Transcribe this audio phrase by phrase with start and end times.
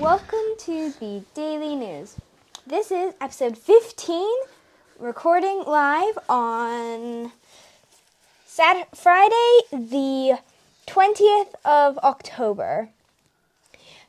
[0.00, 2.16] Welcome to the Daily News.
[2.66, 4.26] This is episode 15,
[4.98, 7.32] recording live on
[8.46, 10.38] Saturday, Friday, the
[10.86, 12.88] 20th of October.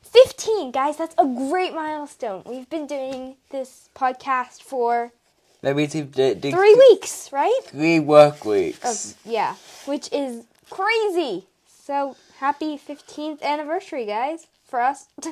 [0.02, 2.42] 15, guys, that's a great milestone.
[2.46, 5.12] We've been doing this podcast for
[5.60, 7.60] That means you've d- d- three weeks, right?
[7.64, 9.14] Three work weeks.
[9.26, 11.46] Yeah, which is crazy.
[11.66, 15.06] So happy 15th anniversary, guys, for us.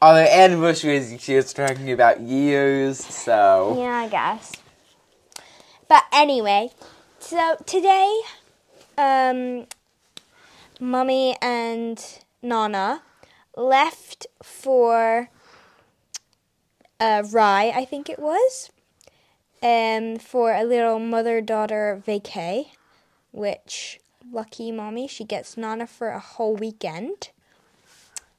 [0.00, 4.52] Oh, the anniversary is she was talking about years, so yeah, I guess.
[5.88, 6.70] But anyway,
[7.18, 8.20] so today,
[8.96, 9.66] um,
[10.78, 12.00] Mummy and
[12.42, 13.02] Nana
[13.56, 15.30] left for
[17.00, 18.70] uh, Rye, I think it was,
[19.60, 22.66] um, for a little mother-daughter vacay,
[23.32, 23.98] which
[24.32, 27.30] lucky mommy she gets Nana for a whole weekend.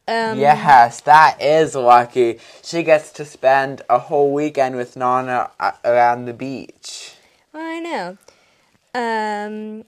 [0.10, 2.40] Um, yes, that is lucky.
[2.64, 5.52] She gets to spend a whole weekend with Nana
[5.86, 7.14] around the beach.
[7.54, 8.18] I know.
[8.96, 9.84] Um,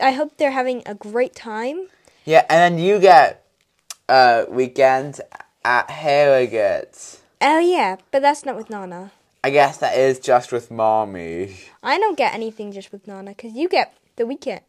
[0.00, 1.88] I hope they're having a great time.
[2.24, 3.44] Yeah, and then you get
[4.08, 5.20] uh weekend
[5.62, 7.20] at Harrogate.
[7.42, 9.12] Oh yeah, but that's not with Nana.
[9.42, 11.54] I guess that is just with mommy.
[11.82, 14.62] I don't get anything just with Nana because you get the weekend.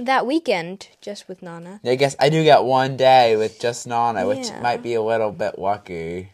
[0.00, 1.80] That weekend just with Nana.
[1.84, 5.30] I guess I do get one day with just Nana, which might be a little
[5.30, 6.30] bit lucky.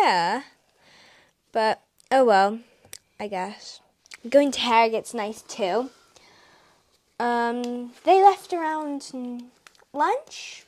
[0.00, 0.42] Yeah,
[1.50, 2.60] but oh well,
[3.18, 3.80] I guess.
[4.28, 5.90] Going to Harrogate's nice too.
[7.18, 9.10] Um, they left around
[9.92, 10.64] lunch.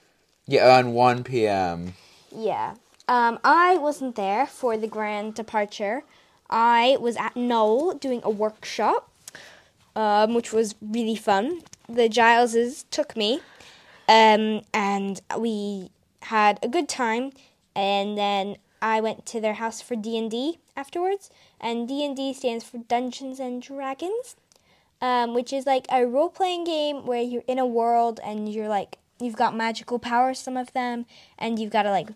[0.46, 1.94] Yeah, around 1 p.m.
[2.34, 2.74] Yeah.
[3.08, 6.02] Um, I wasn't there for the grand departure.
[6.50, 9.10] I was at Knoll doing a workshop,
[9.94, 11.62] um, which was really fun.
[11.88, 13.41] The Gileses took me,
[14.08, 15.91] um, and we
[16.22, 17.33] had a good time.
[17.75, 21.30] And then I went to their house for D and D afterwards.
[21.60, 24.36] And D and D stands for Dungeons and Dragons,
[25.00, 28.69] um, which is like a role playing game where you're in a world and you're
[28.69, 31.06] like you've got magical powers, some of them,
[31.38, 32.09] and you've got to like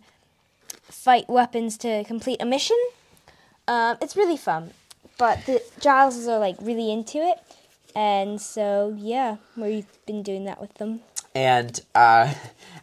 [0.83, 2.77] fight weapons to complete a mission.
[3.69, 4.72] Um, it's really fun,
[5.19, 7.38] but the Gileses are like really into it,
[7.97, 11.01] and so yeah, we've been doing that with them.
[11.34, 12.33] And uh,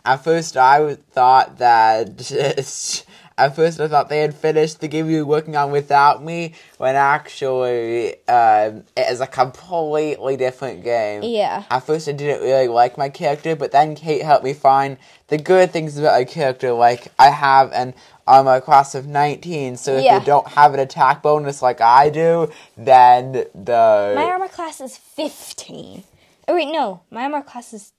[0.04, 2.32] at first, I thought that
[3.38, 6.54] at first I thought they had finished the game you were working on without me,
[6.78, 11.24] when actually um, it is a completely different game.
[11.24, 14.98] Yeah, At first, I didn't really like my character, but then Kate helped me find
[15.28, 16.74] the good things about my character.
[16.74, 17.94] Like I have an
[18.28, 20.20] armor class of 19, so if Yeah.
[20.20, 24.98] you don't have an attack bonus like I do, then the my armor class is
[24.98, 26.04] fifteen.
[26.48, 27.92] Oh wait, no, my armor class is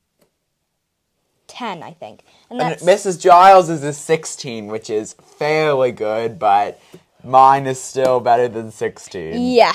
[1.47, 2.21] ten, I think,
[2.51, 3.21] and And Mrs.
[3.21, 6.81] Giles is a 16, which is fairly good, but
[7.23, 9.35] mine is still better than 16.
[9.55, 9.75] yeah,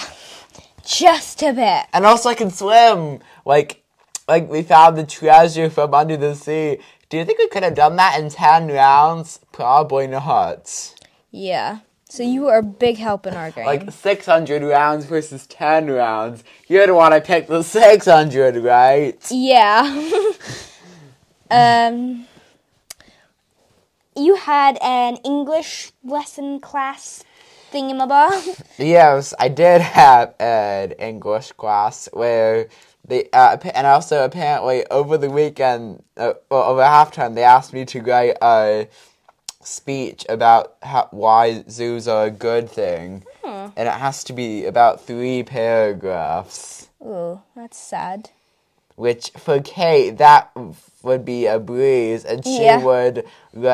[0.86, 1.86] just a bit.
[1.94, 3.20] And also I can swim.
[3.46, 3.84] Like
[4.28, 6.80] like we found the treasure from under the sea.
[7.09, 9.40] Do you think we could have done that in 10 rounds?
[9.52, 10.94] Probably not.
[11.31, 13.66] Yeah, so you are a big help in our game.
[13.66, 16.44] Like 600 rounds versus 10 rounds.
[16.68, 19.28] You'd want to pick the 600, right?
[19.31, 20.09] Yeah.
[21.52, 22.28] um,
[24.16, 27.24] you had an English lesson class
[27.72, 28.63] thingamabob.
[28.78, 32.68] Yes, I did have an English class where
[33.06, 37.85] they uh, and also apparently over the weekend, uh, well, over halftime, they asked me
[37.85, 38.88] to write a
[39.62, 45.02] speech about how, why zoos are a good thing, and it has to be about
[45.02, 46.88] three paragraphs.
[47.02, 48.29] Ooh, that's sad.
[49.00, 50.52] Which for Kate that
[51.04, 52.84] would be a breeze, and she Yeah.
[52.84, 53.24] would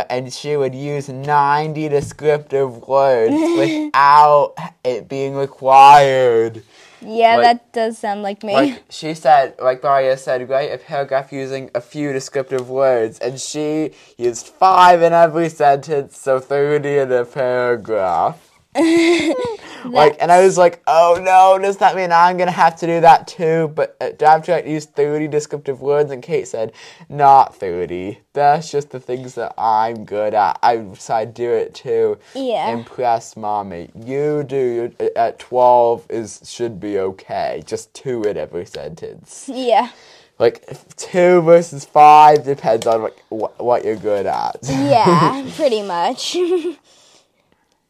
[0.08, 4.54] and she would use ninety descriptive words without
[4.84, 6.62] it being required.
[7.02, 8.54] Yeah, Like- that does sound like me.
[8.54, 13.40] Like she said, like Maria said, write a paragraph using a few descriptive words, and
[13.40, 18.45] she used five in every sentence, so thirty in a paragraph.
[19.86, 23.02] like, and I was like, oh no, does that mean I'm gonna have to do
[23.02, 23.72] that too?
[23.74, 26.12] But uh, do I have to like, use thirty descriptive words?
[26.12, 26.74] And Kate said,
[27.08, 28.20] not thirty.
[28.34, 30.60] That's just the things that I'm good at.
[30.62, 32.18] I so I do it too.
[32.34, 32.70] Yeah.
[32.74, 33.90] Impress mommy.
[33.96, 37.64] You do uh, at twelve is should be okay.
[37.66, 39.50] Just two in every sentence.
[39.52, 39.90] yeah.
[40.38, 40.66] Like
[40.98, 44.58] two versus five depends on like wh- what you're good at.
[44.64, 46.36] Yeah, pretty much.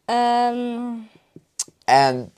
[0.07, 1.09] um,
[1.87, 2.31] and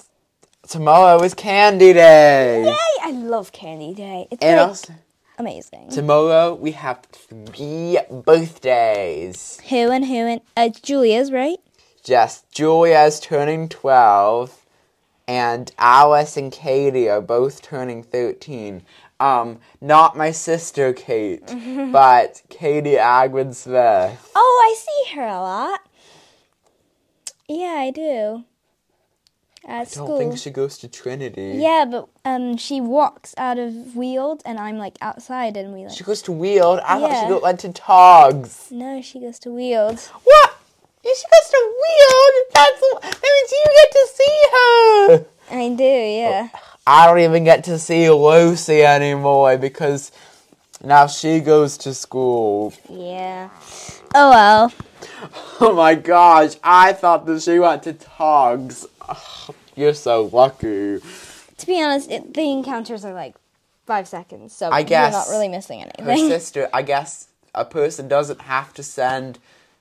[0.68, 2.64] tomorrow is Candy Day.
[2.66, 2.75] yay!
[3.04, 4.28] I love Candy Day.
[4.31, 4.94] It's And like also,
[5.38, 5.90] amazing.
[5.90, 9.60] Tomorrow we have three birthdays.
[9.69, 11.58] who and who and uh, Julia's right?
[12.06, 14.66] Yes, Julia's turning 12,
[15.28, 18.84] and Alice and Katie are both turning 13.
[19.19, 21.46] Um, not my sister Kate,
[21.92, 24.31] but Katie Agwin Smith.
[24.36, 25.80] Oh, I see her a lot.
[27.47, 28.44] Yeah, I do.
[29.65, 30.17] At I don't school.
[30.17, 31.55] think she goes to Trinity.
[31.57, 35.95] Yeah, but um, she walks out of Weald, and I'm like outside, and we like.
[35.97, 36.79] She goes to Weald.
[36.85, 37.27] I thought Yeah.
[37.27, 38.67] she went to Togs.
[38.71, 39.99] No, she goes to Weald.
[40.23, 40.53] What?
[41.03, 42.45] She goes to Weald?
[42.53, 45.25] That's, that means you get to see her.
[45.57, 46.49] I do, yeah.
[46.85, 50.11] I don't even get to see Lucy anymore because
[50.83, 52.73] now she goes to school.
[52.89, 53.49] Yeah.
[54.15, 54.74] Oh well.
[55.59, 58.86] Oh my gosh, I thought that she went to Togs.
[59.09, 61.00] Ugh, You're so lucky.
[61.57, 63.36] To be honest, it, the encounters are like
[63.88, 66.06] five seconds, so I guess you're not really missing anything.
[66.06, 69.39] Her sister, I guess a person doesn't have to send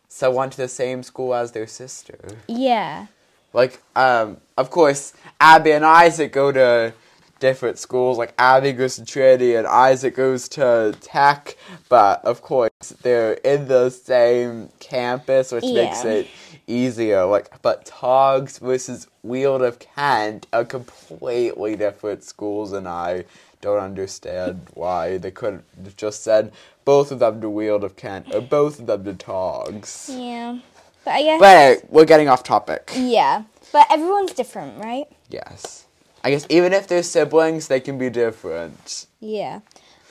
[0.08, 2.18] someone to the same school as their sister.
[2.48, 3.06] yeah.
[3.52, 6.92] Like, um, of course, Abby and Isaac go to
[7.38, 8.18] different schools.
[8.18, 11.56] Like, Abby goes to Trinity and Isaac goes to Tech.
[11.88, 12.70] But, of course,
[13.02, 16.28] they're in the same campus, which makes it
[16.66, 17.24] easier.
[17.24, 23.24] Like, but Togs versus Weald of Kent are completely different schools, and I
[23.60, 26.52] don't understand why they couldn't have just said
[26.84, 30.10] both of them to Weald of Kent or both of them to Togs.
[30.12, 30.58] Yeah.
[31.04, 31.40] But I guess.
[31.40, 32.92] But we're getting off topic.
[32.94, 33.44] yeah.
[33.72, 35.06] But everyone's different, right?
[35.28, 35.85] Yes.
[36.26, 39.06] I guess even if they're siblings, they can be different.
[39.20, 39.60] Yeah.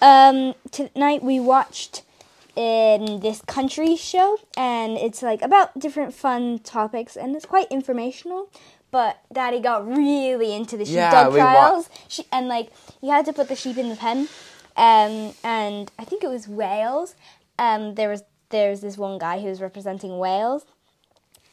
[0.02, 2.04] Um, tonight we watched
[2.56, 8.50] in this country show, and it's like about different fun topics, and it's quite informational.
[8.92, 12.72] But Daddy got really into the Yeah, sheepdog we wa- she, and like
[13.02, 14.30] you had to put the sheep in the pen,
[14.78, 17.16] um, and I think it was Wales.
[17.60, 20.64] Um, there was there's this one guy who was representing Wales,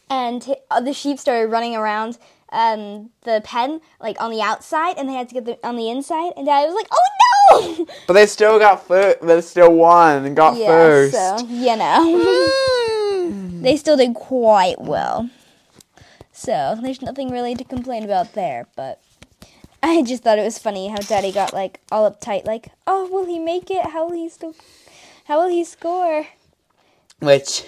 [0.09, 2.17] and hi- uh, the sheep started running around
[2.53, 5.89] um, the pen like on the outside, and they had to get the, on the
[5.89, 6.35] inside.
[6.37, 9.23] And Daddy was like, "Oh no!" But they still got first.
[9.23, 11.15] They still won and got yeah, first.
[11.15, 15.31] so you know, they still did quite well.
[16.33, 18.67] So there's nothing really to complain about there.
[18.77, 19.01] But
[19.83, 23.27] I just thought it was funny how Daddy got like all uptight, like, "Oh, will
[23.27, 23.87] he make it?
[23.87, 24.55] How will he still?
[25.25, 26.27] How will he score?"
[27.21, 27.65] Which,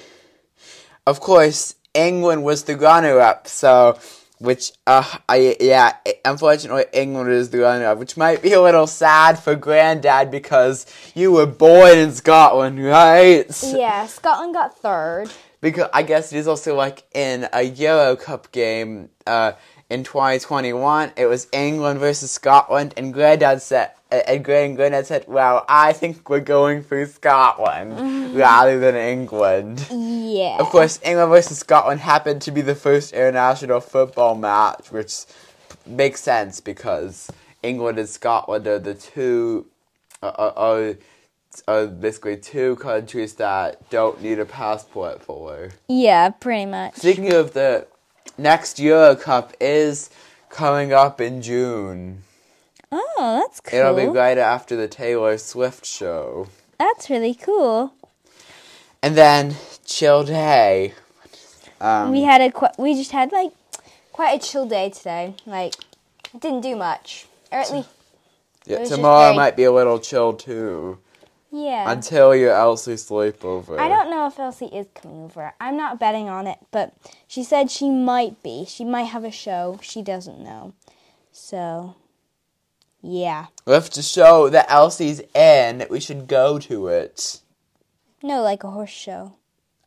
[1.06, 3.46] of course, England was the runner-up.
[3.46, 3.96] So,
[4.38, 9.38] which, uh, I yeah, unfortunately, England is the runner-up, which might be a little sad
[9.38, 13.46] for Granddad because you were born in Scotland, right?
[13.62, 15.30] Yeah, Scotland got third.
[15.60, 19.52] because I guess it is also like in a Euro Cup game uh,
[19.90, 21.12] in 2021.
[21.16, 25.92] It was England versus Scotland, and Granddad said, uh, and Grand Granddad said, "Well, I
[25.92, 28.36] think we're going for Scotland mm-hmm.
[28.36, 30.56] rather than England." Yeah.
[30.58, 35.24] Of course, England versus Scotland happened to be the first international football match, which
[35.86, 37.30] makes sense because
[37.62, 39.66] England and Scotland are the two
[40.22, 40.94] are, are, are,
[41.68, 45.70] are basically two countries that don't need a passport for.
[45.88, 46.96] Yeah, pretty much.
[46.96, 47.86] Speaking of the
[48.38, 50.10] next Euro Cup is
[50.50, 52.22] coming up in June.
[52.92, 53.78] Oh, that's cool.
[53.78, 56.48] It'll be right after the Taylor Swift show.
[56.78, 57.92] That's really cool.
[59.02, 60.94] And then Chill Day.
[61.80, 63.52] Um, We had a qu- we just had like
[64.12, 65.34] quite a chill day today.
[65.44, 65.74] Like
[66.38, 67.26] didn't do much.
[67.52, 67.88] Or at least
[68.64, 70.98] yeah, it was just tomorrow very- might be a little chill too.
[71.54, 71.90] Yeah.
[71.90, 73.78] Until your Elsie sleepover.
[73.78, 75.54] I don't know if Elsie is coming over.
[75.60, 76.92] I'm not betting on it, but
[77.28, 78.64] she said she might be.
[78.66, 79.78] She might have a show.
[79.80, 80.74] She doesn't know.
[81.30, 81.94] So,
[83.00, 83.46] yeah.
[83.66, 85.86] We have to show that Elsie's in.
[85.90, 87.40] We should go to it.
[88.22, 89.34] No, like a horse show.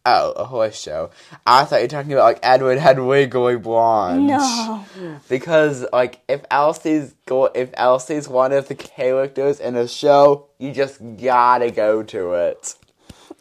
[0.09, 1.09] Oh, a horse show.
[1.45, 4.27] I thought you were talking about like Edward had going blonde.
[4.27, 4.85] No.
[5.27, 10.71] Because like if Elsie's go if Elsie's one of the characters in a show, you
[10.71, 12.75] just gotta go to it.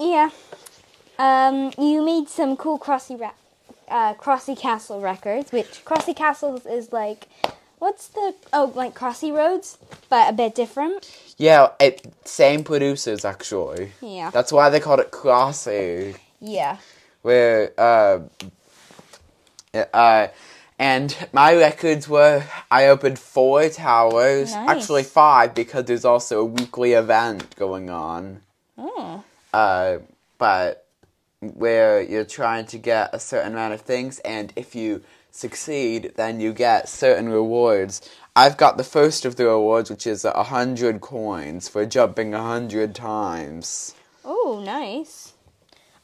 [0.01, 0.31] Yeah.
[1.21, 3.31] Um, you made some cool Crossy ra-
[3.87, 7.29] uh, Crossy Castle records, which Crossy Castle is like,
[7.79, 11.17] what's the oh like Crossy Roads, but a bit different.
[11.39, 13.93] Yeah, it same producers actually.
[14.01, 14.31] Yeah.
[14.31, 16.17] That's why they called it Crossy.
[16.41, 16.79] Yeah.
[17.23, 18.21] Where uh
[19.93, 20.29] uh
[20.79, 24.69] and my records were I opened four towers, Nice.
[24.69, 28.43] actually five because there's also a weekly event going on.
[28.79, 29.25] Oh.
[29.55, 29.99] uh,
[30.39, 30.87] but
[31.41, 36.41] where you're trying to get a certain amount of things, and if you succeed, then
[36.41, 38.07] you get certain rewards.
[38.35, 42.43] I've got the first of the rewards, which is a hundred coins for jumping a
[42.43, 43.95] hundred times.
[44.27, 45.33] Oh, nice.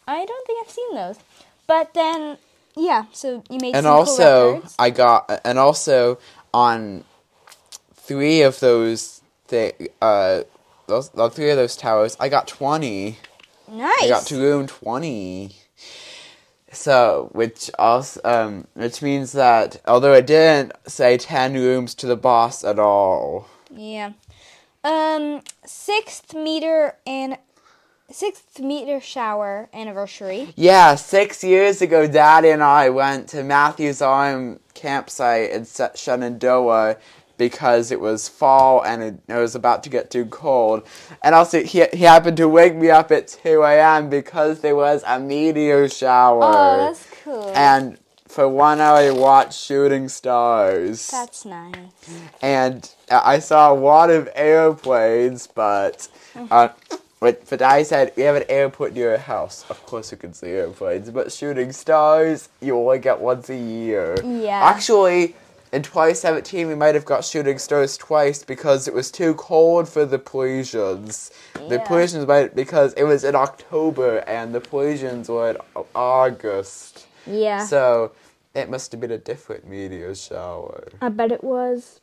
[0.07, 1.19] I don't think I've seen those.
[1.67, 2.39] But then,
[2.77, 4.75] yeah, so you made and cool also records.
[4.79, 6.19] I got and also
[6.53, 7.05] on
[7.95, 10.43] three of those thi- uh
[10.87, 13.19] those, on three of those towers I got twenty.
[13.71, 14.03] Nice.
[14.03, 15.57] I got to room twenty.
[16.75, 22.17] So, which also, um, which means that although it didn't say ten rooms to the
[22.17, 24.13] boss at all, Yeah.
[24.85, 27.37] Um, sixth meter and
[28.13, 30.53] sixth meteor shower anniversary.
[30.57, 36.97] yeah, six years ago, Daddy and I went to Matthew's Arm campsite in Shenandoah
[37.39, 40.87] because it was fall and it, it was about to get too cold.
[41.23, 44.09] And also, he, he happened to wake me up at 2 a.m.
[44.11, 46.41] because there was a meteor shower.
[46.45, 47.51] Oh, that's cool.
[47.55, 51.09] and for one hour, I watched shooting stars.
[51.11, 51.77] that's nice.
[52.41, 56.09] and I saw a lot of airplanes, but
[56.51, 56.69] uh,
[57.23, 59.65] but, but I said we have an airport near our house.
[59.71, 64.17] Of course, we can see airplanes, but shooting stars you only get once a year.
[64.25, 64.61] Yeah.
[64.61, 65.37] Actually,
[65.73, 70.05] in 2017, we might have got shooting stars twice because it was too cold for
[70.05, 71.31] the Perseids.
[71.55, 71.85] The Yeah.
[71.87, 77.07] Perseids might because it was in October and the Perseids were in August.
[77.25, 77.65] Yeah.
[77.65, 78.11] So
[78.53, 80.89] it must have been a different meteor shower.
[81.01, 82.01] I bet it was.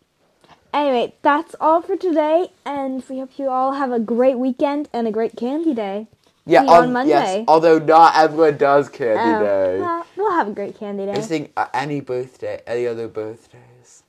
[0.74, 5.08] Anyway, that's all for today, and we hope you all have a great weekend and
[5.08, 6.08] a great candy day.
[6.46, 7.10] Yeah, See you on al- Monday.
[7.40, 9.80] Yes, although not everyone does candy Oh, day.
[9.80, 11.14] well, we'll have a great candy day.
[11.14, 14.04] I think uh, any birthday, any other birthdays.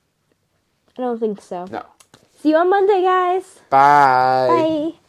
[0.97, 1.65] I don't think so.
[1.65, 1.85] No.
[2.39, 3.59] See you on Monday, guys.
[3.69, 4.47] Bye.
[4.49, 4.99] Bye.